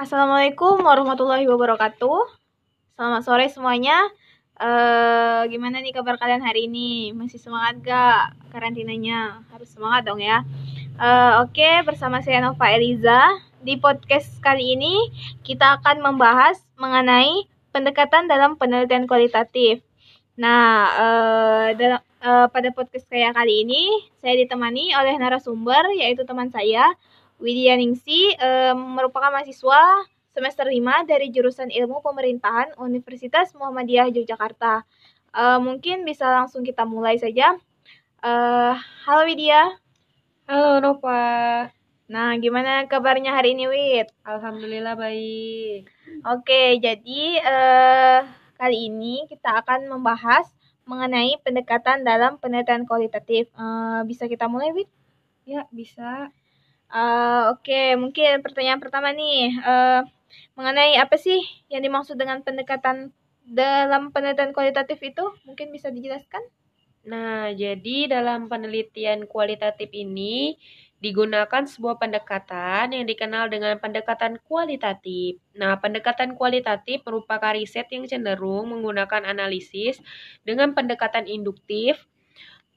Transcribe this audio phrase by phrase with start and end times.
[0.00, 2.24] Assalamualaikum warahmatullahi wabarakatuh.
[2.96, 4.08] Selamat sore semuanya.
[4.56, 7.12] Uh, gimana nih kabar kalian hari ini?
[7.12, 9.44] Masih semangat gak karantinanya?
[9.52, 10.40] Harus semangat dong ya.
[10.96, 13.28] Uh, Oke, okay, bersama saya Nova Eliza.
[13.60, 15.12] Di podcast kali ini
[15.44, 19.84] kita akan membahas mengenai pendekatan dalam penelitian kualitatif.
[20.40, 22.00] Nah, uh, dalam,
[22.48, 23.84] pada podcast saya kali ini
[24.24, 26.88] saya ditemani oleh narasumber yaitu teman saya
[27.40, 30.04] Widya Ningsi uh, merupakan mahasiswa
[30.36, 34.84] semester 5 dari jurusan Ilmu Pemerintahan Universitas Muhammadiyah Yogyakarta.
[35.32, 37.56] Uh, mungkin bisa langsung kita mulai saja.
[38.20, 38.76] Uh,
[39.08, 39.72] halo Widya.
[40.44, 41.72] Halo Nova.
[42.12, 44.12] Nah, gimana kabarnya hari ini, Wid?
[44.20, 45.88] Alhamdulillah baik.
[46.26, 47.38] Oke, jadi
[48.58, 50.50] kali ini kita akan membahas
[50.90, 53.46] mengenai pendekatan dalam penelitian kualitatif.
[54.10, 54.90] Bisa kita mulai, Wid?
[55.46, 56.34] Ya, bisa.
[56.90, 57.88] Uh, Oke, okay.
[57.94, 60.02] mungkin pertanyaan pertama nih, uh,
[60.58, 61.38] mengenai apa sih
[61.70, 63.14] yang dimaksud dengan pendekatan
[63.46, 65.22] dalam penelitian kualitatif itu?
[65.46, 66.42] Mungkin bisa dijelaskan?
[67.06, 70.58] Nah, jadi dalam penelitian kualitatif ini
[71.00, 75.40] digunakan sebuah pendekatan yang dikenal dengan pendekatan kualitatif.
[75.56, 80.02] Nah, pendekatan kualitatif merupakan riset yang cenderung menggunakan analisis
[80.44, 82.04] dengan pendekatan induktif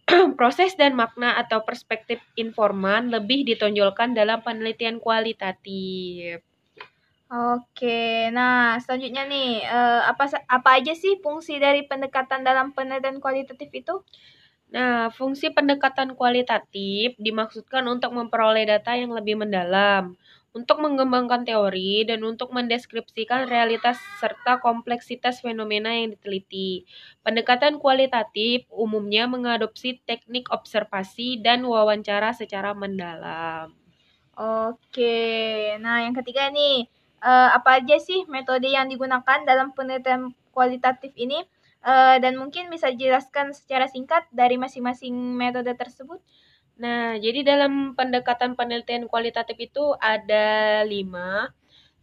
[0.39, 6.43] proses dan makna atau perspektif informan lebih ditonjolkan dalam penelitian kualitatif.
[7.33, 10.23] Oke, nah selanjutnya nih, eh, apa
[10.55, 13.93] apa aja sih fungsi dari pendekatan dalam penelitian kualitatif itu?
[14.73, 20.17] Nah, fungsi pendekatan kualitatif dimaksudkan untuk memperoleh data yang lebih mendalam,
[20.53, 26.85] untuk mengembangkan teori dan untuk mendeskripsikan realitas serta kompleksitas fenomena yang diteliti.
[27.25, 33.73] Pendekatan kualitatif umumnya mengadopsi teknik observasi dan wawancara secara mendalam.
[34.37, 36.85] Oke, nah yang ketiga nih,
[37.21, 41.41] uh, apa aja sih metode yang digunakan dalam penelitian kualitatif ini?
[41.83, 46.23] Uh, dan mungkin bisa dijelaskan secara singkat dari masing-masing metode tersebut?
[46.73, 51.53] Nah, jadi dalam pendekatan penelitian kualitatif itu ada lima.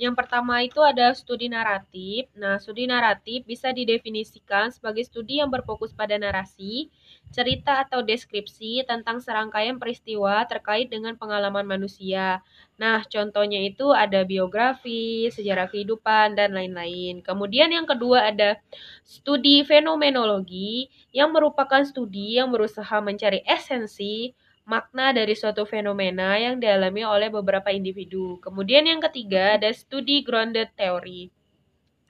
[0.00, 2.25] Yang pertama itu ada studi naratif.
[2.32, 6.88] Nah, studi naratif bisa didefinisikan sebagai studi yang berfokus pada narasi,
[7.28, 12.41] cerita atau deskripsi tentang serangkaian peristiwa terkait dengan pengalaman manusia.
[12.81, 17.20] Nah, contohnya itu ada biografi, sejarah kehidupan, dan lain-lain.
[17.20, 18.56] Kemudian yang kedua ada
[19.04, 24.32] studi fenomenologi yang merupakan studi yang berusaha mencari esensi,
[24.70, 28.38] makna dari suatu fenomena yang dialami oleh beberapa individu.
[28.44, 31.34] Kemudian yang ketiga ada studi grounded theory.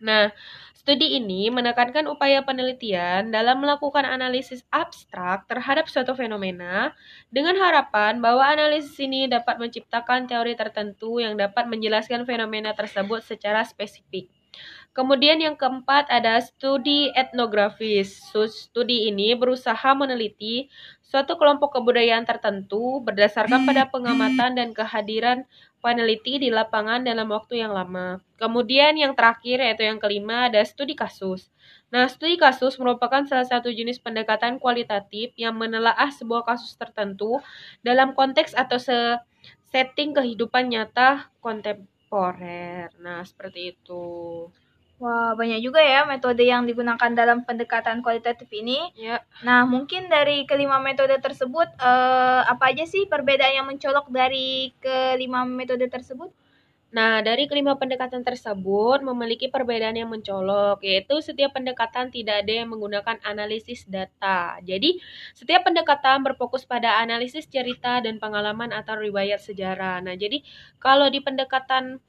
[0.00, 0.32] Nah,
[0.72, 6.96] studi ini menekankan upaya penelitian dalam melakukan analisis abstrak terhadap suatu fenomena
[7.28, 13.60] dengan harapan bahwa analisis ini dapat menciptakan teori tertentu yang dapat menjelaskan fenomena tersebut secara
[13.64, 14.28] spesifik.
[14.90, 18.18] Kemudian yang keempat ada studi etnografis.
[18.50, 20.66] Studi ini berusaha meneliti
[21.06, 25.46] suatu kelompok kebudayaan tertentu berdasarkan pada pengamatan dan kehadiran
[25.78, 28.18] peneliti di lapangan dalam waktu yang lama.
[28.36, 31.48] Kemudian yang terakhir yaitu yang kelima ada studi kasus.
[31.94, 37.38] Nah, studi kasus merupakan salah satu jenis pendekatan kualitatif yang menelaah sebuah kasus tertentu
[37.86, 38.78] dalam konteks atau
[39.70, 41.99] setting kehidupan nyata kontemporer.
[42.98, 44.04] Nah, seperti itu.
[45.00, 48.92] Wah, banyak juga ya metode yang digunakan dalam pendekatan kualitatif ini.
[48.92, 49.24] Ya.
[49.40, 55.48] Nah, mungkin dari kelima metode tersebut, eh, apa aja sih perbedaan yang mencolok dari kelima
[55.48, 56.28] metode tersebut?
[56.90, 62.68] Nah, dari kelima pendekatan tersebut memiliki perbedaan yang mencolok, yaitu setiap pendekatan tidak ada yang
[62.74, 64.58] menggunakan analisis data.
[64.66, 64.98] Jadi,
[65.30, 70.02] setiap pendekatan berfokus pada analisis cerita dan pengalaman atau riwayat sejarah.
[70.02, 70.42] Nah, jadi
[70.82, 72.02] kalau di pendekatan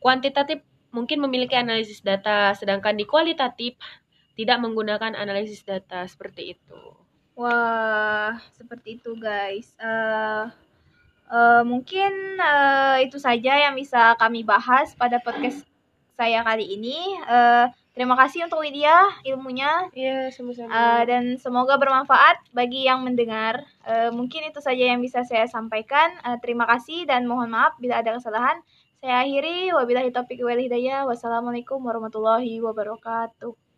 [0.00, 0.64] kuantitatif
[0.96, 3.76] mungkin memiliki analisis data, sedangkan di kualitatif
[4.32, 6.80] tidak menggunakan analisis data seperti itu.
[7.36, 9.72] Wah, seperti itu guys.
[9.80, 10.48] Uh,
[11.32, 15.64] uh, mungkin uh, itu saja yang bisa kami bahas pada podcast
[16.12, 17.16] saya kali ini.
[17.24, 19.88] Uh, terima kasih untuk Widya ilmunya.
[19.96, 20.70] Iya, sama-sama.
[20.70, 23.64] Uh, dan semoga bermanfaat bagi yang mendengar.
[23.82, 26.12] Uh, mungkin itu saja yang bisa saya sampaikan.
[26.22, 28.60] Uh, terima kasih dan mohon maaf bila ada kesalahan.
[29.02, 31.08] Saya akhiri wabillahi taufiq wal hidayah.
[31.08, 33.71] Wassalamualaikum warahmatullahi wabarakatuh.